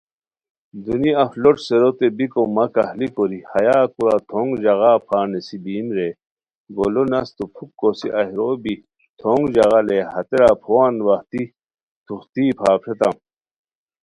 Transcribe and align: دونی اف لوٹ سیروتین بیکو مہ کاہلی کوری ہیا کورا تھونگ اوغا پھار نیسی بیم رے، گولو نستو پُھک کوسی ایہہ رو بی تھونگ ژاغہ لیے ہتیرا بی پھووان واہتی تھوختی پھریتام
دونی 0.85 1.11
اف 1.23 1.31
لوٹ 1.41 1.57
سیروتین 1.67 2.11
بیکو 2.17 2.41
مہ 2.55 2.65
کاہلی 2.73 3.07
کوری 3.15 3.39
ہیا 3.51 3.77
کورا 3.93 4.17
تھونگ 4.29 4.51
اوغا 4.63 4.91
پھار 5.05 5.25
نیسی 5.31 5.57
بیم 5.63 5.87
رے، 5.97 6.09
گولو 6.75 7.03
نستو 7.11 7.43
پُھک 7.55 7.69
کوسی 7.79 8.07
ایہہ 8.19 8.35
رو 8.37 8.49
بی 8.63 8.75
تھونگ 9.19 9.43
ژاغہ 9.55 9.79
لیے 9.87 10.01
ہتیرا 10.13 10.49
بی 10.53 10.59
پھووان 10.61 10.95
واہتی 11.05 11.43
تھوختی 12.05 12.43
پھریتام 12.59 13.15